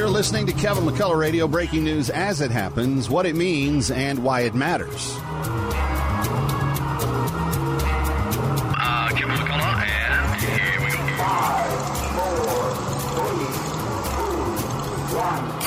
You're 0.00 0.08
listening 0.08 0.46
to 0.46 0.54
Kevin 0.54 0.84
McCullough 0.84 1.18
Radio 1.18 1.46
breaking 1.46 1.84
news 1.84 2.08
as 2.08 2.40
it 2.40 2.50
happens, 2.50 3.10
what 3.10 3.26
it 3.26 3.36
means, 3.36 3.90
and 3.90 4.24
why 4.24 4.40
it 4.40 4.54
matters. 4.54 5.14
Uh, 8.80 9.10
Kevin 9.14 9.36
McCullough, 9.36 9.84
and 9.84 10.40
here 10.40 10.80
we 10.80 10.90
go. 10.96 10.96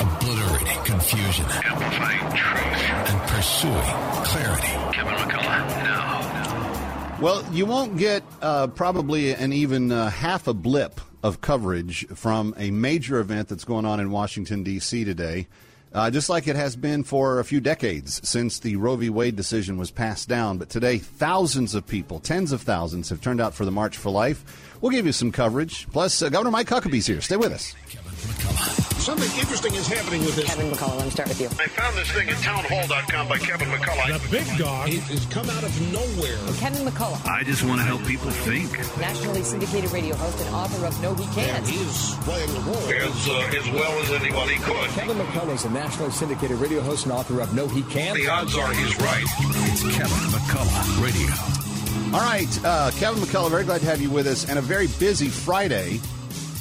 Obliterating 0.02 0.82
confusion 0.84 1.46
Amplifying 1.46 2.34
truth. 2.34 2.90
and 3.06 3.20
pursuing 3.30 3.94
clarity. 4.24 4.66
Kevin 4.96 5.14
McCullough, 5.14 5.68
now. 5.84 7.18
Well, 7.22 7.44
you 7.52 7.66
won't 7.66 7.96
get 7.98 8.24
uh, 8.42 8.66
probably 8.66 9.32
an 9.32 9.52
even 9.52 9.92
uh, 9.92 10.10
half 10.10 10.48
a 10.48 10.54
blip 10.54 11.00
of 11.24 11.40
coverage 11.40 12.06
from 12.08 12.54
a 12.58 12.70
major 12.70 13.18
event 13.18 13.48
that's 13.48 13.64
going 13.64 13.86
on 13.86 13.98
in 13.98 14.10
Washington, 14.10 14.62
D.C. 14.62 15.04
today, 15.04 15.46
uh, 15.94 16.10
just 16.10 16.28
like 16.28 16.46
it 16.46 16.54
has 16.54 16.76
been 16.76 17.02
for 17.02 17.40
a 17.40 17.44
few 17.44 17.60
decades 17.60 18.20
since 18.28 18.58
the 18.58 18.76
Roe 18.76 18.96
v. 18.96 19.08
Wade 19.08 19.34
decision 19.34 19.78
was 19.78 19.90
passed 19.90 20.28
down. 20.28 20.58
But 20.58 20.68
today, 20.68 20.98
thousands 20.98 21.74
of 21.74 21.86
people, 21.86 22.20
tens 22.20 22.52
of 22.52 22.60
thousands, 22.60 23.08
have 23.08 23.22
turned 23.22 23.40
out 23.40 23.54
for 23.54 23.64
the 23.64 23.70
March 23.70 23.96
for 23.96 24.10
Life. 24.10 24.76
We'll 24.82 24.92
give 24.92 25.06
you 25.06 25.12
some 25.12 25.32
coverage. 25.32 25.88
Plus, 25.90 26.20
uh, 26.20 26.28
Governor 26.28 26.50
Mike 26.50 26.68
Huckabee's 26.68 27.06
here. 27.06 27.22
Stay 27.22 27.36
with 27.38 27.52
us. 27.52 28.83
Something 29.04 29.38
interesting 29.38 29.74
is 29.74 29.86
happening 29.86 30.24
with 30.24 30.34
this. 30.34 30.46
Kevin 30.46 30.70
McCullough, 30.70 30.96
let 30.96 31.04
me 31.04 31.10
start 31.10 31.28
with 31.28 31.38
you. 31.38 31.48
I 31.60 31.68
found 31.68 31.94
this 31.94 32.10
thing 32.10 32.26
at 32.30 32.38
townhall.com 32.38 33.28
by 33.28 33.36
Kevin 33.36 33.68
McCullough. 33.68 34.18
The 34.18 34.30
big 34.30 34.56
dog. 34.56 34.88
It 34.88 35.02
has 35.12 35.26
come 35.26 35.44
out 35.50 35.62
of 35.62 35.92
nowhere. 35.92 36.40
Kevin 36.56 36.88
McCullough, 36.88 37.20
I 37.28 37.42
just 37.44 37.64
want 37.64 37.80
to 37.80 37.84
help 37.84 38.02
people 38.06 38.30
think. 38.30 38.72
nationally 38.98 39.42
syndicated 39.42 39.92
radio 39.92 40.16
host 40.16 40.40
and 40.40 40.54
author 40.54 40.86
of 40.86 40.98
No 41.02 41.14
He 41.16 41.26
Can't. 41.34 41.68
He 41.68 41.84
is 41.84 42.16
playing 42.22 42.48
the 42.48 42.60
role 42.60 42.76
as, 42.76 43.28
uh, 43.28 43.58
as 43.60 43.70
well 43.76 43.92
as 44.00 44.10
anybody 44.12 44.54
could. 44.64 44.88
Kevin 44.96 45.18
McCullough 45.18 45.54
is 45.54 45.66
a 45.66 45.70
nationally 45.70 46.10
syndicated 46.10 46.56
radio 46.56 46.80
host 46.80 47.04
and 47.04 47.12
author 47.12 47.42
of 47.42 47.54
No 47.54 47.68
He 47.68 47.82
Can't. 47.82 48.16
The 48.16 48.28
odds 48.30 48.56
are 48.56 48.72
he's 48.72 48.98
right. 49.00 49.24
It's 49.68 49.82
Kevin 49.82 50.16
McCullough 50.32 51.04
Radio. 51.04 52.16
All 52.16 52.24
right, 52.24 52.64
uh, 52.64 52.90
Kevin 52.92 53.22
McCullough, 53.22 53.50
very 53.50 53.64
glad 53.64 53.82
to 53.82 53.86
have 53.86 54.00
you 54.00 54.08
with 54.08 54.26
us, 54.26 54.48
and 54.48 54.58
a 54.58 54.62
very 54.62 54.86
busy 54.98 55.28
Friday 55.28 56.00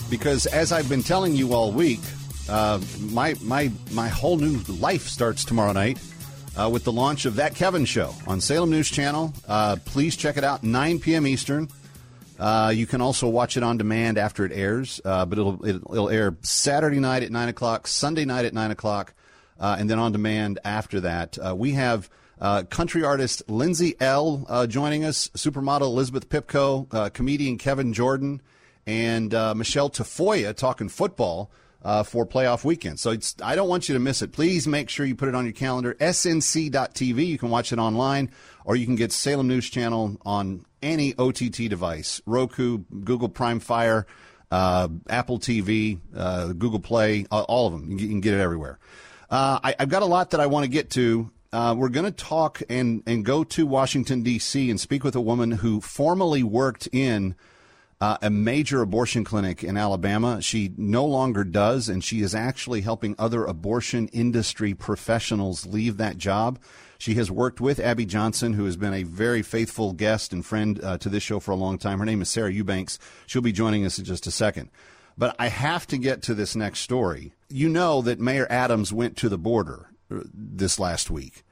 because, 0.10 0.46
as 0.46 0.74
I've 0.74 0.90
been 0.90 1.04
telling 1.04 1.38
you 1.38 1.54
all 1.54 1.72
week, 1.72 2.02
uh, 2.50 2.80
my 3.00 3.36
my 3.42 3.72
my 3.92 4.10
whole 4.10 4.38
new 4.38 4.58
life 4.68 5.08
starts 5.08 5.46
tomorrow 5.46 5.72
night 5.72 5.98
uh, 6.58 6.70
with 6.72 6.84
the 6.84 6.92
launch 6.92 7.26
of 7.26 7.36
that 7.36 7.56
Kevin 7.56 7.86
show 7.86 8.14
on 8.28 8.42
Salem 8.42 8.70
News 8.70 8.90
Channel. 8.90 9.34
Uh, 9.48 9.78
please 9.86 10.16
check 10.16 10.38
it 10.38 10.44
out, 10.44 10.64
9 10.64 11.00
p.m. 11.00 11.26
Eastern. 11.26 11.70
Uh, 12.40 12.72
you 12.76 12.86
can 12.86 13.00
also 13.00 13.30
watch 13.30 13.56
it 13.56 13.64
on 13.64 13.78
demand 13.78 14.18
after 14.18 14.44
it 14.44 14.52
airs, 14.52 15.00
uh, 15.06 15.26
but 15.26 15.38
it'll, 15.38 15.66
it'll 15.66 16.10
air 16.10 16.36
Saturday 16.42 17.00
night 17.00 17.24
at 17.24 17.32
nine 17.32 17.48
o'clock, 17.48 17.88
Sunday 17.88 18.26
night 18.26 18.44
at 18.44 18.54
nine 18.54 18.72
o'clock, 18.72 19.14
and 19.60 19.90
then 19.90 19.98
on 20.00 20.12
demand 20.12 20.60
after 20.66 21.00
that. 21.00 21.38
We 21.56 21.74
have 21.74 22.10
country 22.70 23.06
artist 23.06 23.44
Lindsay 23.48 23.96
Ell 24.02 24.66
joining 24.68 25.06
us, 25.06 25.30
supermodel 25.30 25.84
Elizabeth 25.84 26.28
Pipko, 26.28 27.14
comedian 27.14 27.58
Kevin 27.58 27.94
Jordan, 27.94 28.42
and 28.86 29.32
Michelle 29.56 29.90
Tafoya 29.90 30.54
talking 30.54 30.90
football 30.90 31.50
uh, 31.84 32.04
for 32.04 32.26
playoff 32.26 32.64
weekend. 32.64 33.00
So 33.00 33.16
I 33.44 33.56
don't 33.56 33.68
want 33.68 33.90
you 33.90 33.94
to 33.94 34.00
miss 34.00 34.22
it. 34.22 34.32
Please 34.32 34.68
make 34.68 34.90
sure 34.90 35.06
you 35.06 35.16
put 35.16 35.30
it 35.30 35.36
on 35.36 35.46
your 35.46 35.54
calendar. 35.54 35.96
SNC.TV. 35.96 37.26
You 37.26 37.38
can 37.38 37.50
watch 37.50 37.74
it 37.74 37.80
online, 37.80 38.32
or 38.66 38.76
you 38.76 38.86
can 38.86 38.96
get 38.96 39.12
Salem 39.12 39.48
News 39.48 39.70
Channel 39.70 40.18
on 40.26 40.66
any 40.82 41.14
OTT 41.18 41.70
device 41.70 42.22
Roku, 42.26 42.80
Google 43.04 43.30
Prime 43.30 43.60
Fire, 43.60 44.06
uh, 44.52 44.88
Apple 45.10 45.40
TV, 45.40 46.00
uh, 46.16 46.54
Google 46.54 46.80
Play, 46.80 47.26
all 47.32 47.68
of 47.68 47.74
them. 47.74 47.92
You 47.92 48.08
can, 48.08 48.22
get 48.22 48.34
it 48.34 48.40
everywhere. 48.40 48.80
Uh, 49.30 49.60
I, 49.64 49.76
I've 49.80 49.90
got 49.90 50.04
a 50.04 50.08
lot 50.08 50.32
that 50.32 50.40
I 50.40 50.48
want 50.48 50.64
to 50.64 50.70
get 50.70 50.92
to. 50.92 51.32
Uh, 51.52 51.76
we're 51.78 51.90
going 51.90 52.06
to 52.06 52.12
talk 52.12 52.64
and, 52.68 53.04
and 53.06 53.24
go 53.24 53.44
to 53.44 53.68
Washington, 53.68 54.24
D.C., 54.24 54.72
and 54.72 54.80
speak 54.80 55.04
with 55.04 55.16
a 55.16 55.22
woman 55.22 55.52
who 55.52 55.82
formerly 55.82 56.42
worked 56.42 56.88
in 56.92 57.36
uh, 58.04 58.18
a 58.22 58.30
major 58.30 58.82
abortion 58.82 59.24
clinic 59.24 59.64
in 59.64 59.78
Alabama. 59.78 60.42
She 60.42 60.74
no 60.76 61.06
longer 61.06 61.46
does, 61.46 61.88
and 61.88 62.04
she 62.04 62.20
is 62.20 62.36
actually 62.36 62.82
helping 62.82 63.16
other 63.18 63.46
abortion 63.46 64.10
industry 64.10 64.74
professionals 64.74 65.66
leave 65.66 65.96
that 65.96 66.18
job. 66.18 66.60
She 66.98 67.14
has 67.14 67.32
worked 67.32 67.62
with 67.62 67.80
Abby 67.80 68.06
Johnson, 68.06 68.52
who 68.52 68.66
has 68.66 68.76
been 68.76 68.94
a 68.94 69.04
very 69.04 69.42
faithful 69.42 69.94
guest 69.94 70.34
and 70.34 70.46
friend 70.46 70.84
uh, 70.84 70.98
to 70.98 71.08
this 71.08 71.24
show 71.24 71.40
for 71.40 71.52
a 71.52 71.56
long 71.56 71.78
time. 71.78 72.00
Her 72.00 72.04
name 72.04 72.22
is 72.22 72.28
Sarah 72.28 72.52
Eubanks. 72.52 73.00
She'll 73.26 73.42
be 73.42 73.54
joining 73.54 73.86
us 73.86 73.98
in 73.98 74.04
just 74.04 74.28
a 74.28 74.32
second. 74.32 74.70
But 75.18 75.38
I 75.40 75.48
have 75.48 75.88
to 75.88 75.98
get 75.98 76.22
to 76.24 76.34
this 76.34 76.58
next 76.58 76.80
story. 76.80 77.32
You 77.48 77.70
know 77.70 78.02
that 78.02 78.20
Mayor 78.20 78.48
Adams 78.50 78.92
went 78.92 79.16
to 79.18 79.30
the 79.30 79.38
border 79.38 79.92
uh, 80.12 80.24
this 80.34 80.78
last 80.78 81.10
week 81.10 81.46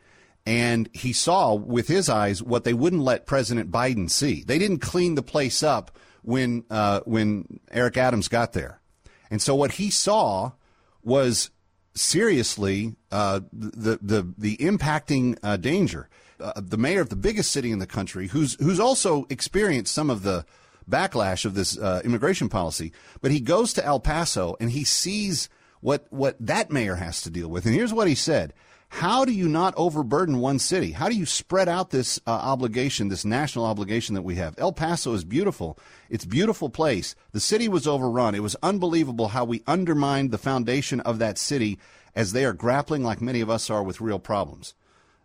and 0.45 0.89
he 0.91 1.13
saw 1.13 1.53
with 1.53 1.87
his 1.87 2.09
eyes 2.09 2.43
what 2.43 2.65
they 2.65 2.73
wouldn't 2.73 3.03
let 3.03 3.25
President 3.25 3.71
Biden 3.71 4.09
see. 4.09 4.43
They 4.43 4.59
didn't 4.59 4.79
clean 4.79 5.15
the 5.15 5.23
place 5.23 5.63
up 5.63 5.97
when 6.21 6.63
uh, 6.69 7.01
when 7.05 7.59
Eric 7.71 7.97
Adams 7.97 8.27
got 8.27 8.53
there, 8.53 8.79
and 9.29 9.41
so 9.41 9.55
what 9.55 9.73
he 9.73 9.89
saw 9.89 10.51
was 11.03 11.51
seriously 11.93 12.95
uh, 13.11 13.41
the 13.51 13.99
the 14.01 14.33
the 14.37 14.57
impacting 14.57 15.37
uh, 15.43 15.57
danger. 15.57 16.09
Uh, 16.39 16.53
the 16.55 16.77
mayor 16.77 17.01
of 17.01 17.09
the 17.09 17.15
biggest 17.15 17.51
city 17.51 17.71
in 17.71 17.77
the 17.77 17.85
country, 17.85 18.27
who's 18.27 18.55
who's 18.55 18.79
also 18.79 19.27
experienced 19.29 19.93
some 19.93 20.09
of 20.09 20.23
the 20.23 20.43
backlash 20.89 21.45
of 21.45 21.53
this 21.53 21.77
uh, 21.77 22.01
immigration 22.03 22.49
policy, 22.49 22.91
but 23.21 23.29
he 23.29 23.39
goes 23.39 23.73
to 23.73 23.85
El 23.85 23.99
Paso 23.99 24.55
and 24.59 24.71
he 24.71 24.83
sees 24.83 25.49
what 25.81 26.07
what 26.09 26.35
that 26.39 26.71
mayor 26.71 26.95
has 26.95 27.21
to 27.21 27.29
deal 27.29 27.47
with. 27.47 27.65
And 27.65 27.75
here's 27.75 27.93
what 27.93 28.07
he 28.07 28.15
said. 28.15 28.53
How 28.93 29.23
do 29.23 29.31
you 29.31 29.47
not 29.47 29.73
overburden 29.77 30.39
one 30.39 30.59
city? 30.59 30.91
How 30.91 31.07
do 31.07 31.15
you 31.15 31.25
spread 31.25 31.69
out 31.69 31.91
this 31.91 32.19
uh, 32.27 32.31
obligation, 32.31 33.07
this 33.07 33.23
national 33.23 33.65
obligation 33.65 34.15
that 34.15 34.21
we 34.21 34.35
have? 34.35 34.53
El 34.57 34.73
Paso 34.73 35.13
is 35.13 35.23
beautiful. 35.23 35.79
It's 36.09 36.25
beautiful 36.25 36.69
place. 36.69 37.15
The 37.31 37.39
city 37.39 37.69
was 37.69 37.87
overrun. 37.87 38.35
It 38.35 38.43
was 38.43 38.57
unbelievable 38.61 39.29
how 39.29 39.45
we 39.45 39.63
undermined 39.65 40.29
the 40.29 40.37
foundation 40.37 40.99
of 40.99 41.19
that 41.19 41.37
city 41.37 41.79
as 42.15 42.33
they 42.33 42.43
are 42.43 42.51
grappling, 42.51 43.01
like 43.01 43.21
many 43.21 43.39
of 43.39 43.49
us 43.49 43.69
are, 43.69 43.81
with 43.81 44.01
real 44.01 44.19
problems. 44.19 44.75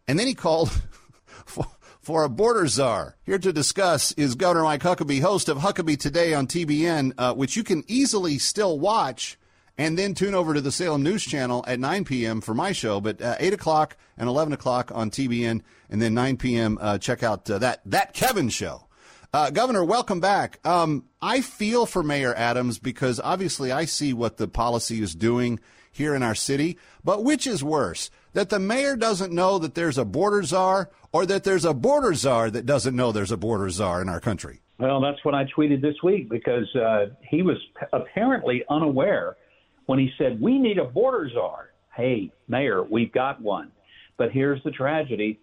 And 0.06 0.16
then 0.16 0.28
he 0.28 0.34
called 0.34 0.71
for, 1.44 1.66
for 2.00 2.22
a 2.22 2.31
border 2.31 2.69
czar. 2.69 3.16
Here 3.25 3.38
to 3.41 3.53
discuss 3.53 4.12
is 4.12 4.37
Governor 4.37 4.62
Mike 4.62 4.83
Huckabee, 4.83 5.21
host 5.21 5.48
of 5.48 5.59
Huckabee 5.59 5.98
Today 5.98 6.34
on 6.34 6.47
TBN, 6.47 7.15
uh, 7.19 7.34
which 7.34 7.56
you 7.56 7.65
can 7.65 7.83
easily 7.88 8.38
still 8.38 8.78
watch 8.78 9.37
and 9.79 9.99
then 9.99 10.15
tune 10.15 10.35
over 10.35 10.55
to 10.55 10.61
the 10.61 10.73
Salem 10.73 11.03
News 11.03 11.25
Channel 11.25 11.65
at 11.67 11.79
9 11.79 12.05
p.m. 12.05 12.41
for 12.41 12.55
my 12.55 12.73
show. 12.73 13.01
But 13.01 13.21
uh, 13.21 13.37
8 13.39 13.53
o'clock 13.55 13.97
and 14.17 14.29
11 14.29 14.53
o'clock 14.53 14.91
on 14.95 15.11
TBN, 15.11 15.63
and 15.91 16.03
then 16.03 16.15
9 16.15 16.37
p.m. 16.37 16.79
Uh, 16.81 16.99
check 16.99 17.23
out 17.23 17.49
uh, 17.51 17.59
that 17.59 17.81
that 17.87 18.13
Kevin 18.13 18.49
show. 18.49 18.87
Uh, 19.33 19.51
Governor, 19.51 19.84
welcome 19.84 20.21
back. 20.21 20.61
Um, 20.67 21.05
I 21.21 21.41
feel 21.41 21.84
for 21.84 22.03
Mayor 22.03 22.34
Adams 22.34 22.78
because 22.78 23.21
obviously 23.21 23.71
I 23.71 23.84
see 23.84 24.13
what 24.15 24.39
the 24.39 24.49
policy 24.49 25.03
is 25.03 25.15
doing 25.15 25.61
here 25.91 26.15
in 26.15 26.22
our 26.22 26.34
city. 26.34 26.79
But 27.05 27.25
which 27.25 27.47
is 27.47 27.63
worse, 27.63 28.11
that 28.33 28.51
the 28.51 28.59
mayor 28.59 28.97
doesn't 28.97 29.33
know 29.33 29.59
that 29.59 29.75
there's 29.75 29.99
a 29.99 30.05
border 30.05 30.43
czar, 30.43 30.91
or 31.13 31.27
that 31.27 31.45
there's 31.45 31.65
a 31.65 31.75
border 31.75 32.15
czar 32.15 32.51
that 32.51 32.67
doesn't 32.67 32.95
know 32.95 33.13
there's 33.13 33.33
a 33.33 33.37
border 33.37 33.71
czar 33.71 34.01
in 34.03 34.09
our 34.09 34.21
country? 34.21 34.61
Well, 34.79 35.01
that's 35.01 35.25
what 35.25 35.34
I 35.34 35.45
tweeted 35.45 35.81
this 35.81 35.97
week 36.03 36.29
because 36.29 36.75
uh, 36.77 37.07
he 37.22 37.43
was 37.43 37.57
apparently 37.93 38.63
unaware 38.69 39.37
when 39.86 39.98
he 39.98 40.10
said, 40.18 40.41
We 40.41 40.59
need 40.59 40.78
a 40.78 40.84
border 40.84 41.28
czar. 41.33 41.71
Hey, 41.94 42.33
Mayor, 42.48 42.83
we've 42.83 43.12
got 43.12 43.41
one. 43.41 43.72
But 44.18 44.33
here's 44.33 44.62
the 44.62 44.71
tragedy 44.71 45.41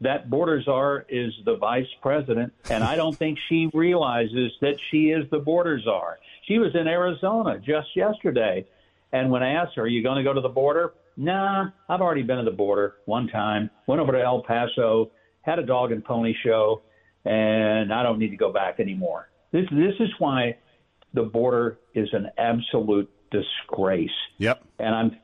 that 0.00 0.28
border 0.28 0.60
czar 0.62 1.06
is 1.08 1.32
the 1.44 1.56
vice 1.56 1.86
president, 2.02 2.52
and 2.68 2.84
I 2.84 2.96
don't 2.96 3.16
think 3.16 3.38
she 3.48 3.70
realizes 3.72 4.52
that 4.60 4.76
she 4.90 5.10
is 5.10 5.28
the 5.30 5.38
border 5.38 5.80
czar. 5.80 6.18
She 6.46 6.58
was 6.58 6.74
in 6.74 6.86
Arizona 6.86 7.58
just 7.58 7.88
yesterday, 7.96 8.66
and 9.12 9.30
when 9.30 9.42
I 9.42 9.52
asked 9.52 9.76
her, 9.76 9.82
Are 9.82 9.88
you 9.88 10.02
going 10.02 10.18
to 10.18 10.24
go 10.24 10.34
to 10.34 10.40
the 10.40 10.48
border? 10.48 10.94
Nah, 11.16 11.70
I've 11.88 12.02
already 12.02 12.22
been 12.22 12.38
to 12.38 12.44
the 12.44 12.50
border 12.50 12.96
one 13.06 13.28
time. 13.28 13.70
Went 13.86 14.00
over 14.00 14.12
to 14.12 14.22
El 14.22 14.42
Paso, 14.42 15.10
had 15.40 15.58
a 15.58 15.64
dog 15.64 15.92
and 15.92 16.04
pony 16.04 16.34
show, 16.44 16.82
and 17.24 17.92
I 17.92 18.02
don't 18.02 18.18
need 18.18 18.30
to 18.30 18.36
go 18.36 18.52
back 18.52 18.80
anymore. 18.80 19.30
This 19.50 19.64
this 19.70 19.94
is 19.98 20.10
why 20.18 20.58
the 21.14 21.22
border 21.22 21.78
is 21.94 22.08
an 22.12 22.28
absolute 22.36 23.10
disgrace. 23.42 24.10
Yep. 24.38 24.62
And 24.78 24.94
I'm 24.94 25.16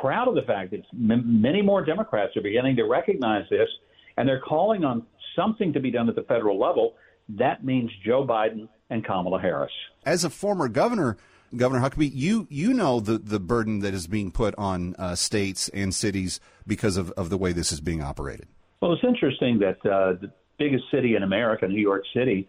proud 0.00 0.28
of 0.28 0.34
the 0.34 0.42
fact 0.42 0.70
that 0.72 0.82
m- 0.92 1.40
many 1.40 1.62
more 1.62 1.84
Democrats 1.84 2.36
are 2.36 2.42
beginning 2.42 2.76
to 2.76 2.84
recognize 2.84 3.44
this, 3.50 3.68
and 4.16 4.28
they're 4.28 4.40
calling 4.40 4.84
on 4.84 5.06
something 5.36 5.72
to 5.72 5.80
be 5.80 5.90
done 5.90 6.08
at 6.08 6.14
the 6.14 6.22
federal 6.22 6.58
level. 6.58 6.94
That 7.28 7.64
means 7.64 7.90
Joe 8.04 8.26
Biden 8.26 8.68
and 8.90 9.04
Kamala 9.04 9.40
Harris. 9.40 9.72
As 10.04 10.24
a 10.24 10.30
former 10.30 10.68
governor, 10.68 11.16
Governor 11.56 11.88
Huckabee, 11.88 12.10
you 12.12 12.46
you 12.50 12.74
know 12.74 13.00
the, 13.00 13.18
the 13.18 13.40
burden 13.40 13.80
that 13.80 13.94
is 13.94 14.06
being 14.06 14.30
put 14.30 14.54
on 14.56 14.94
uh, 14.98 15.14
states 15.14 15.68
and 15.68 15.94
cities 15.94 16.40
because 16.66 16.96
of, 16.96 17.10
of 17.12 17.30
the 17.30 17.38
way 17.38 17.52
this 17.52 17.72
is 17.72 17.80
being 17.80 18.02
operated. 18.02 18.48
Well, 18.80 18.92
it's 18.92 19.04
interesting 19.04 19.60
that 19.60 19.78
uh, 19.86 20.14
the 20.20 20.30
biggest 20.58 20.84
city 20.90 21.16
in 21.16 21.22
America, 21.22 21.66
New 21.66 21.80
York 21.80 22.02
City, 22.14 22.48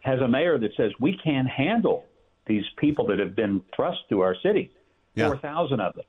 has 0.00 0.20
a 0.20 0.28
mayor 0.28 0.58
that 0.58 0.70
says 0.76 0.90
we 1.00 1.16
can't 1.22 1.48
handle 1.48 2.04
these 2.50 2.64
people 2.78 3.06
that 3.06 3.20
have 3.20 3.36
been 3.36 3.62
thrust 3.76 4.00
to 4.08 4.20
our 4.22 4.34
city, 4.42 4.70
Yeah. 5.14 5.28
four 5.28 5.36
thousand 5.38 5.78
of 5.80 5.94
them. 5.94 6.04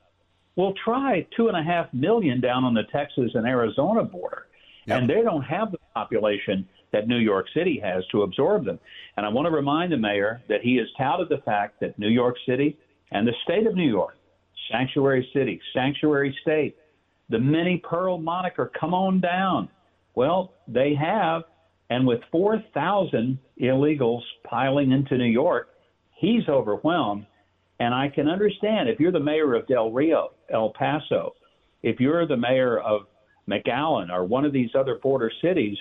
We'll 0.56 0.74
try 0.74 1.26
two 1.38 1.48
and 1.50 1.56
a 1.56 1.62
half 1.64 1.94
million 1.94 2.42
down 2.42 2.64
on 2.64 2.74
the 2.74 2.84
Texas 2.92 3.32
and 3.36 3.46
Arizona 3.48 4.04
border, 4.04 4.48
and 4.88 5.08
they 5.08 5.22
don't 5.22 5.44
have 5.44 5.72
the 5.72 5.78
population 5.94 6.68
that 6.92 7.08
New 7.08 7.20
York 7.20 7.46
City 7.54 7.80
has 7.80 8.06
to 8.08 8.24
absorb 8.24 8.66
them. 8.66 8.80
And 9.16 9.26
I 9.26 9.30
want 9.30 9.46
to 9.46 9.52
remind 9.52 9.92
the 9.92 9.98
mayor 9.98 10.42
that 10.50 10.62
he 10.62 10.76
has 10.78 10.88
touted 10.98 11.30
the 11.30 11.38
fact 11.46 11.80
that 11.82 11.98
New 12.00 12.10
York 12.10 12.36
City 12.48 12.76
and 13.12 13.26
the 13.28 13.36
state 13.44 13.66
of 13.68 13.76
New 13.76 13.88
York, 13.88 14.18
sanctuary 14.72 15.30
city, 15.32 15.62
sanctuary 15.74 16.36
state, 16.42 16.76
the 17.30 17.40
mini 17.40 17.78
pearl 17.78 18.18
moniker, 18.18 18.66
come 18.78 18.94
on 18.96 19.22
down. 19.22 19.70
Well, 20.16 20.54
they 20.68 20.96
have, 20.96 21.44
and 21.90 22.06
with 22.06 22.22
4,000 22.32 23.38
illegals 23.62 24.24
piling 24.44 24.92
into 24.92 25.18
New 25.18 25.26
York, 25.44 25.70
he's 26.22 26.48
overwhelmed. 26.48 27.26
And 27.80 27.96
I 27.96 28.10
can 28.10 28.30
understand 28.30 28.88
if 28.88 29.00
you're 29.00 29.12
the 29.12 29.20
mayor 29.20 29.56
of 29.56 29.68
Del 29.68 29.92
Rio, 29.92 30.34
El 30.54 30.72
Paso, 30.78 31.34
if 31.82 32.00
you're 32.00 32.28
the 32.28 32.38
mayor 32.38 32.80
of 32.80 33.08
McAllen 33.50 34.12
or 34.12 34.24
one 34.24 34.46
of 34.46 34.54
these 34.54 34.70
other 34.76 35.00
border 35.02 35.32
cities, 35.42 35.78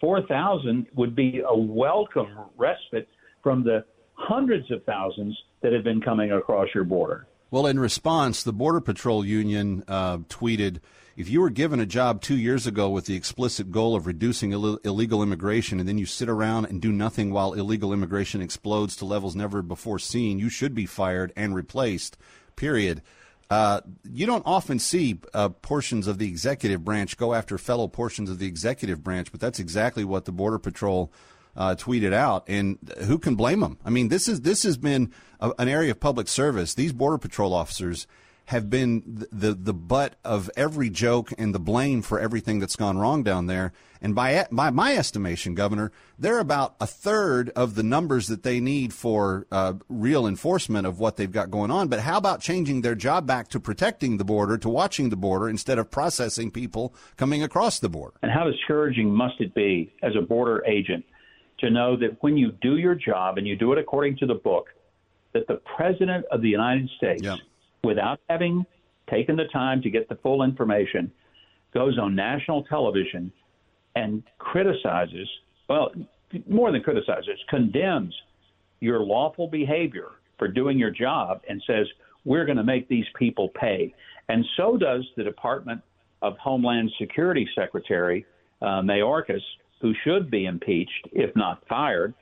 4,000 0.00 0.88
would 0.96 1.14
be 1.14 1.40
a 1.48 1.56
welcome 1.56 2.36
respite 2.56 3.08
from 3.42 3.62
the 3.62 3.84
hundreds 4.14 4.68
of 4.72 4.82
thousands 4.84 5.38
that 5.62 5.72
have 5.72 5.84
been 5.84 6.00
coming 6.00 6.32
across 6.32 6.68
your 6.74 6.84
border. 6.84 7.28
Well, 7.52 7.66
in 7.66 7.78
response, 7.78 8.42
the 8.42 8.52
Border 8.52 8.80
Patrol 8.80 9.24
Union 9.24 9.84
uh, 9.86 10.18
tweeted 10.28 10.80
If 11.18 11.28
you 11.28 11.40
were 11.40 11.50
given 11.50 11.80
a 11.80 11.84
job 11.84 12.22
two 12.22 12.36
years 12.36 12.64
ago 12.68 12.88
with 12.90 13.06
the 13.06 13.16
explicit 13.16 13.72
goal 13.72 13.96
of 13.96 14.06
reducing 14.06 14.52
Ill- 14.52 14.78
illegal 14.84 15.20
immigration 15.20 15.80
and 15.80 15.88
then 15.88 15.98
you 15.98 16.06
sit 16.06 16.28
around 16.28 16.66
and 16.66 16.80
do 16.80 16.92
nothing 16.92 17.32
while 17.32 17.54
illegal 17.54 17.92
immigration 17.92 18.40
explodes 18.40 18.94
to 18.94 19.04
levels 19.04 19.34
never 19.34 19.60
before 19.60 19.98
seen, 19.98 20.38
you 20.38 20.48
should 20.48 20.76
be 20.76 20.86
fired 20.86 21.32
and 21.34 21.56
replaced, 21.56 22.16
period. 22.54 23.02
Uh, 23.50 23.80
you 24.08 24.26
don't 24.26 24.46
often 24.46 24.78
see 24.78 25.18
uh, 25.34 25.48
portions 25.48 26.06
of 26.06 26.18
the 26.18 26.28
executive 26.28 26.84
branch 26.84 27.16
go 27.16 27.34
after 27.34 27.58
fellow 27.58 27.88
portions 27.88 28.30
of 28.30 28.38
the 28.38 28.46
executive 28.46 29.02
branch, 29.02 29.32
but 29.32 29.40
that's 29.40 29.58
exactly 29.58 30.04
what 30.04 30.24
the 30.24 30.30
Border 30.30 30.60
Patrol 30.60 31.12
uh, 31.56 31.74
tweeted 31.74 32.12
out, 32.12 32.44
and 32.46 32.78
who 33.06 33.18
can 33.18 33.34
blame 33.34 33.58
them? 33.58 33.76
I 33.84 33.90
mean, 33.90 34.06
this 34.06 34.28
is 34.28 34.42
this 34.42 34.62
has 34.62 34.76
been 34.76 35.12
a, 35.40 35.50
an 35.58 35.66
area 35.66 35.90
of 35.90 35.98
public 35.98 36.28
service. 36.28 36.74
These 36.74 36.92
border 36.92 37.18
patrol 37.18 37.52
officers 37.52 38.06
have 38.48 38.70
been 38.70 39.02
the, 39.06 39.28
the 39.30 39.52
the 39.52 39.74
butt 39.74 40.14
of 40.24 40.50
every 40.56 40.88
joke 40.88 41.34
and 41.36 41.54
the 41.54 41.58
blame 41.58 42.00
for 42.00 42.18
everything 42.18 42.58
that's 42.58 42.76
gone 42.76 42.96
wrong 42.96 43.22
down 43.22 43.46
there. 43.46 43.74
And 44.00 44.14
by 44.14 44.46
by 44.50 44.70
my 44.70 44.96
estimation, 44.96 45.54
Governor, 45.54 45.92
they're 46.18 46.38
about 46.38 46.74
a 46.80 46.86
third 46.86 47.50
of 47.50 47.74
the 47.74 47.82
numbers 47.82 48.26
that 48.28 48.44
they 48.44 48.58
need 48.58 48.94
for 48.94 49.46
uh, 49.52 49.74
real 49.90 50.26
enforcement 50.26 50.86
of 50.86 50.98
what 50.98 51.16
they've 51.16 51.30
got 51.30 51.50
going 51.50 51.70
on. 51.70 51.88
But 51.88 52.00
how 52.00 52.16
about 52.16 52.40
changing 52.40 52.80
their 52.80 52.94
job 52.94 53.26
back 53.26 53.48
to 53.48 53.60
protecting 53.60 54.16
the 54.16 54.24
border, 54.24 54.56
to 54.56 54.68
watching 54.70 55.10
the 55.10 55.16
border, 55.16 55.50
instead 55.50 55.78
of 55.78 55.90
processing 55.90 56.50
people 56.50 56.94
coming 57.18 57.42
across 57.42 57.78
the 57.80 57.90
border? 57.90 58.16
And 58.22 58.32
how 58.32 58.44
discouraging 58.50 59.12
must 59.12 59.42
it 59.42 59.54
be 59.54 59.92
as 60.02 60.12
a 60.16 60.22
border 60.22 60.64
agent 60.64 61.04
to 61.58 61.68
know 61.68 61.98
that 61.98 62.16
when 62.22 62.38
you 62.38 62.52
do 62.62 62.78
your 62.78 62.94
job 62.94 63.36
and 63.36 63.46
you 63.46 63.56
do 63.56 63.74
it 63.74 63.78
according 63.78 64.16
to 64.18 64.26
the 64.26 64.36
book, 64.36 64.68
that 65.34 65.46
the 65.48 65.60
President 65.76 66.24
of 66.32 66.40
the 66.40 66.48
United 66.48 66.88
States, 66.96 67.22
without 67.84 68.20
having 68.28 68.64
taken 69.10 69.36
the 69.36 69.46
time 69.52 69.82
to 69.82 69.90
get 69.90 70.08
the 70.08 70.16
full 70.16 70.42
information, 70.42 71.10
goes 71.72 71.98
on 71.98 72.14
national 72.14 72.64
television 72.64 73.32
and 73.94 74.22
criticizes, 74.38 75.28
well, 75.68 75.90
more 76.48 76.72
than 76.72 76.82
criticizes, 76.82 77.38
condemns 77.48 78.14
your 78.80 79.00
lawful 79.00 79.48
behavior 79.48 80.08
for 80.38 80.48
doing 80.48 80.78
your 80.78 80.90
job 80.90 81.40
and 81.48 81.62
says, 81.66 81.86
we're 82.24 82.44
going 82.44 82.58
to 82.58 82.64
make 82.64 82.88
these 82.88 83.06
people 83.18 83.48
pay. 83.58 83.94
And 84.28 84.44
so 84.56 84.76
does 84.76 85.04
the 85.16 85.24
Department 85.24 85.80
of 86.22 86.36
Homeland 86.38 86.90
Security 86.98 87.48
Secretary, 87.54 88.26
uh, 88.60 88.82
Mayorkas, 88.82 89.40
who 89.80 89.92
should 90.04 90.30
be 90.30 90.46
impeached, 90.46 91.08
if 91.12 91.34
not 91.36 91.62
fired, 91.68 92.14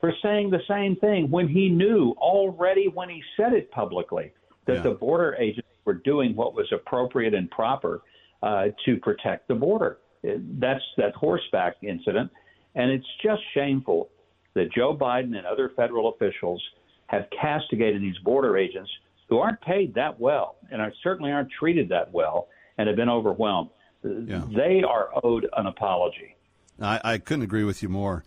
for 0.00 0.12
saying 0.22 0.50
the 0.50 0.60
same 0.68 0.96
thing 0.96 1.30
when 1.30 1.48
he 1.48 1.68
knew 1.68 2.14
already 2.18 2.88
when 2.88 3.08
he 3.08 3.22
said 3.36 3.52
it 3.52 3.70
publicly 3.70 4.32
that 4.68 4.76
Yeah. 4.76 4.82
the 4.82 4.90
border 4.92 5.34
agents 5.40 5.68
were 5.84 5.94
doing 5.94 6.36
what 6.36 6.54
was 6.54 6.70
appropriate 6.72 7.34
and 7.34 7.50
proper 7.50 8.02
uh, 8.42 8.68
to 8.84 8.96
protect 8.98 9.48
the 9.48 9.54
border. 9.54 9.98
Uh, 10.24 10.34
That's 10.60 10.84
that 10.96 11.14
horseback 11.14 11.76
incident. 11.82 12.30
And 12.76 12.90
it's 12.92 13.06
just 13.22 13.42
shameful 13.54 14.10
that 14.54 14.70
Joe 14.72 14.96
Biden 14.96 15.36
and 15.36 15.44
other 15.46 15.70
federal 15.74 16.10
officials 16.10 16.62
have 17.06 17.26
castigated 17.40 18.00
these 18.02 18.18
border 18.18 18.56
agents 18.56 18.90
who 19.28 19.38
aren't 19.38 19.60
paid 19.62 19.94
that 19.94 20.20
well 20.20 20.56
and 20.70 20.80
are, 20.80 20.92
certainly 21.02 21.32
aren't 21.32 21.50
treated 21.50 21.88
that 21.88 22.12
well 22.12 22.48
and 22.76 22.86
have 22.86 22.96
been 22.96 23.08
overwhelmed. 23.08 23.70
They 24.04 24.82
are 24.86 25.08
owed 25.24 25.48
an 25.56 25.66
apology. 25.66 26.36
I, 26.80 27.00
I 27.02 27.18
couldn't 27.18 27.42
agree 27.42 27.64
with 27.64 27.82
you 27.82 27.88
more. 27.88 28.22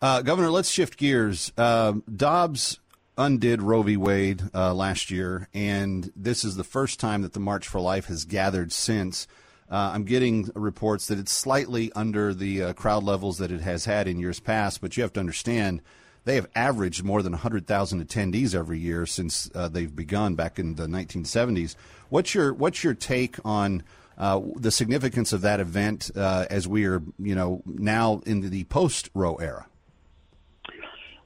Uh, 0.00 0.20
Governor, 0.22 0.50
let's 0.50 0.68
shift 0.70 0.98
gears. 0.98 1.52
Um 1.56 2.02
Dobbs 2.12 2.80
undid 3.22 3.62
Roe 3.62 3.82
v. 3.82 3.96
Wade 3.96 4.42
uh, 4.52 4.74
last 4.74 5.10
year, 5.10 5.48
and 5.54 6.10
this 6.16 6.44
is 6.44 6.56
the 6.56 6.64
first 6.64 6.98
time 6.98 7.22
that 7.22 7.34
the 7.34 7.40
March 7.40 7.68
for 7.68 7.80
Life 7.80 8.06
has 8.06 8.24
gathered 8.24 8.72
since. 8.72 9.28
Uh, 9.70 9.92
I'm 9.94 10.02
getting 10.02 10.50
reports 10.56 11.06
that 11.06 11.20
it's 11.20 11.32
slightly 11.32 11.92
under 11.94 12.34
the 12.34 12.62
uh, 12.62 12.72
crowd 12.72 13.04
levels 13.04 13.38
that 13.38 13.52
it 13.52 13.60
has 13.60 13.84
had 13.84 14.08
in 14.08 14.18
years 14.18 14.40
past, 14.40 14.80
but 14.80 14.96
you 14.96 15.04
have 15.04 15.12
to 15.12 15.20
understand 15.20 15.82
they 16.24 16.34
have 16.34 16.48
averaged 16.56 17.04
more 17.04 17.22
than 17.22 17.32
100,000 17.32 18.04
attendees 18.04 18.56
every 18.56 18.80
year 18.80 19.06
since 19.06 19.48
uh, 19.54 19.68
they've 19.68 19.94
begun 19.94 20.34
back 20.34 20.58
in 20.58 20.74
the 20.74 20.86
1970s. 20.86 21.76
What's 22.08 22.34
your 22.34 22.52
what's 22.52 22.82
your 22.82 22.94
take 22.94 23.36
on 23.44 23.84
uh, 24.18 24.40
the 24.56 24.72
significance 24.72 25.32
of 25.32 25.42
that 25.42 25.60
event 25.60 26.10
uh, 26.16 26.46
as 26.50 26.66
we 26.66 26.86
are, 26.86 27.02
you 27.20 27.36
know, 27.36 27.62
now 27.66 28.20
in 28.26 28.50
the 28.50 28.64
post 28.64 29.10
Roe 29.14 29.36
era? 29.36 29.66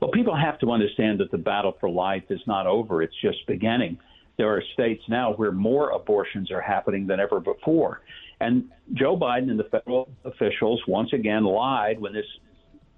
Well, 0.00 0.10
people 0.10 0.36
have 0.36 0.58
to 0.60 0.70
understand 0.70 1.20
that 1.20 1.30
the 1.30 1.38
battle 1.38 1.76
for 1.80 1.88
life 1.88 2.24
is 2.30 2.40
not 2.46 2.66
over. 2.66 3.02
It's 3.02 3.14
just 3.20 3.46
beginning. 3.46 3.98
There 4.36 4.54
are 4.54 4.62
states 4.74 5.02
now 5.08 5.32
where 5.32 5.52
more 5.52 5.90
abortions 5.90 6.50
are 6.50 6.60
happening 6.60 7.06
than 7.06 7.20
ever 7.20 7.40
before. 7.40 8.02
And 8.40 8.70
Joe 8.92 9.16
Biden 9.16 9.50
and 9.50 9.58
the 9.58 9.64
federal 9.64 10.10
officials 10.24 10.82
once 10.86 11.12
again 11.14 11.44
lied 11.44 11.98
when 11.98 12.12
this 12.12 12.26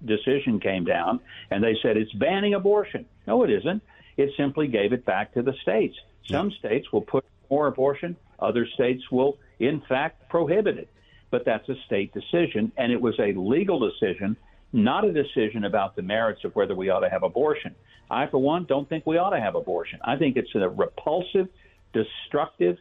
decision 0.05 0.59
came 0.59 0.83
down 0.83 1.19
and 1.49 1.63
they 1.63 1.77
said 1.81 1.95
it's 1.95 2.11
banning 2.13 2.53
abortion. 2.53 3.05
No, 3.25 3.43
it 3.43 3.49
isn't. 3.49 3.81
It 4.17 4.31
simply 4.35 4.67
gave 4.67 4.91
it 4.91 5.05
back 5.05 5.33
to 5.33 5.41
the 5.41 5.53
states. 5.61 5.95
Some 6.29 6.51
states 6.51 6.91
will 6.91 7.01
put 7.01 7.23
more 7.49 7.67
abortion, 7.67 8.15
other 8.39 8.67
states 8.75 9.09
will, 9.11 9.37
in 9.59 9.81
fact, 9.87 10.29
prohibit 10.29 10.77
it. 10.77 10.89
But 11.31 11.45
that's 11.45 11.67
a 11.69 11.75
state 11.85 12.13
decision, 12.13 12.71
and 12.77 12.91
it 12.91 13.01
was 13.01 13.15
a 13.19 13.33
legal 13.33 13.79
decision, 13.79 14.35
not 14.71 15.05
a 15.05 15.11
decision 15.11 15.65
about 15.65 15.95
the 15.95 16.01
merits 16.01 16.43
of 16.43 16.55
whether 16.55 16.75
we 16.75 16.89
ought 16.89 16.99
to 16.99 17.09
have 17.09 17.23
abortion. 17.23 17.75
I, 18.11 18.27
for 18.27 18.39
one, 18.39 18.65
don't 18.65 18.87
think 18.87 19.05
we 19.05 19.17
ought 19.17 19.31
to 19.31 19.39
have 19.39 19.55
abortion. 19.55 19.99
I 20.03 20.15
think 20.15 20.35
it's 20.35 20.53
a 20.55 20.69
repulsive, 20.69 21.47
destructive, 21.93 22.77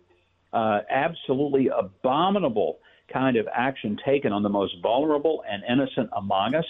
uh, 0.53 0.81
absolutely 0.91 1.69
abominable 1.69 2.79
kind 3.13 3.37
of 3.37 3.49
action 3.53 3.99
taken 4.05 4.33
on 4.33 4.43
the 4.43 4.49
most 4.49 4.75
vulnerable 4.83 5.43
and 5.49 5.63
innocent 5.65 6.11
among 6.17 6.55
us. 6.55 6.67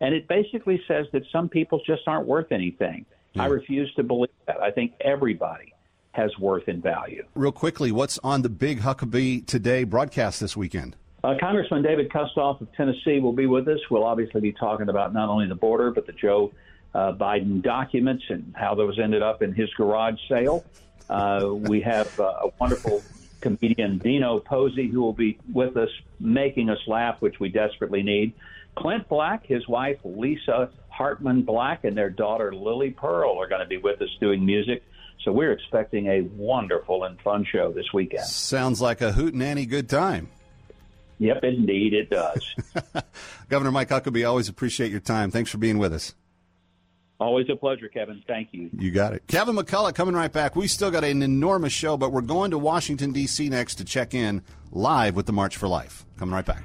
And 0.00 0.14
it 0.14 0.28
basically 0.28 0.80
says 0.88 1.06
that 1.12 1.22
some 1.30 1.48
people 1.48 1.80
just 1.86 2.02
aren't 2.06 2.26
worth 2.26 2.52
anything. 2.52 3.06
I 3.36 3.46
refuse 3.46 3.92
to 3.94 4.02
believe 4.02 4.30
that. 4.46 4.60
I 4.60 4.70
think 4.70 4.92
everybody 5.00 5.72
has 6.12 6.36
worth 6.38 6.66
and 6.66 6.82
value. 6.82 7.24
Real 7.34 7.52
quickly, 7.52 7.92
what's 7.92 8.18
on 8.24 8.42
the 8.42 8.48
big 8.48 8.80
Huckabee 8.80 9.46
Today 9.46 9.84
broadcast 9.84 10.40
this 10.40 10.56
weekend? 10.56 10.96
Uh, 11.22 11.34
Congressman 11.38 11.82
David 11.82 12.10
Kustoff 12.10 12.60
of 12.60 12.72
Tennessee 12.72 13.20
will 13.20 13.32
be 13.32 13.46
with 13.46 13.68
us. 13.68 13.78
We'll 13.90 14.04
obviously 14.04 14.40
be 14.40 14.52
talking 14.52 14.88
about 14.88 15.12
not 15.12 15.28
only 15.28 15.46
the 15.46 15.54
border, 15.54 15.90
but 15.90 16.06
the 16.06 16.12
Joe 16.12 16.52
uh, 16.94 17.12
Biden 17.12 17.62
documents 17.62 18.24
and 18.28 18.54
how 18.56 18.74
those 18.74 18.98
ended 18.98 19.22
up 19.22 19.42
in 19.42 19.52
his 19.52 19.68
garage 19.74 20.18
sale. 20.28 20.64
Uh, 21.08 21.50
we 21.52 21.82
have 21.82 22.18
uh, 22.18 22.24
a 22.44 22.50
wonderful 22.58 23.02
comedian, 23.40 23.98
Dino 23.98 24.38
Posey, 24.38 24.88
who 24.88 25.00
will 25.00 25.12
be 25.12 25.38
with 25.52 25.76
us 25.76 25.90
making 26.18 26.70
us 26.70 26.78
laugh, 26.86 27.20
which 27.20 27.38
we 27.38 27.48
desperately 27.48 28.02
need. 28.02 28.32
Clint 28.76 29.08
Black, 29.08 29.44
his 29.44 29.66
wife 29.68 29.98
Lisa 30.04 30.70
Hartman 30.88 31.42
Black, 31.42 31.84
and 31.84 31.96
their 31.96 32.10
daughter 32.10 32.54
Lily 32.54 32.90
Pearl 32.90 33.38
are 33.38 33.48
going 33.48 33.60
to 33.60 33.66
be 33.66 33.76
with 33.76 34.00
us 34.00 34.08
doing 34.20 34.44
music. 34.44 34.82
So 35.24 35.32
we're 35.32 35.52
expecting 35.52 36.06
a 36.06 36.22
wonderful 36.22 37.04
and 37.04 37.20
fun 37.20 37.44
show 37.44 37.72
this 37.72 37.92
weekend. 37.92 38.24
Sounds 38.24 38.80
like 38.80 39.02
a 39.02 39.12
hootenanny 39.12 39.68
good 39.68 39.88
time. 39.88 40.28
Yep, 41.20 41.44
indeed 41.44 41.92
it 41.92 42.08
does. 42.08 42.54
Governor 43.50 43.70
Mike 43.70 43.90
Huckabee, 43.90 44.26
always 44.26 44.48
appreciate 44.48 44.90
your 44.90 45.00
time. 45.00 45.30
Thanks 45.30 45.50
for 45.50 45.58
being 45.58 45.78
with 45.78 45.92
us. 45.92 46.14
Always 47.20 47.46
a 47.50 47.56
pleasure, 47.56 47.88
Kevin. 47.88 48.22
Thank 48.26 48.48
you. 48.52 48.70
You 48.78 48.90
got 48.90 49.12
it. 49.12 49.26
Kevin 49.26 49.54
McCullough 49.54 49.94
coming 49.94 50.14
right 50.14 50.32
back. 50.32 50.56
We 50.56 50.66
still 50.66 50.90
got 50.90 51.04
an 51.04 51.22
enormous 51.22 51.74
show, 51.74 51.98
but 51.98 52.10
we're 52.10 52.22
going 52.22 52.52
to 52.52 52.58
Washington, 52.58 53.12
D.C. 53.12 53.50
next 53.50 53.74
to 53.76 53.84
check 53.84 54.14
in 54.14 54.42
live 54.72 55.14
with 55.14 55.26
the 55.26 55.32
March 55.32 55.58
for 55.58 55.68
Life. 55.68 56.06
Coming 56.16 56.34
right 56.34 56.46
back. 56.46 56.62